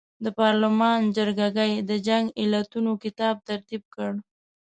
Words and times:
د 0.23 0.25
پارلمان 0.39 0.99
جرګه 1.17 1.47
ګۍ 1.57 1.73
د 1.89 1.91
جنګ 2.07 2.25
علتونو 2.41 2.91
کتاب 3.03 3.35
ترتیب 3.49 3.83
کړ. 3.95 4.11